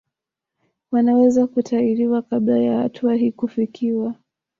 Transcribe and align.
Wanaweza 0.91 1.47
kutahiriwa 1.47 2.21
kabla 2.21 2.57
ya 2.57 2.77
hatua 2.77 3.15
hii 3.15 3.31
kufikiwa 3.31 4.15